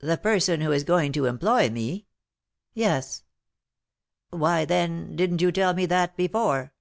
[0.00, 2.08] "The person who is going to employ me?"
[2.72, 3.22] "Yes."
[4.30, 6.72] "Why, then, didn't you tell me that before?"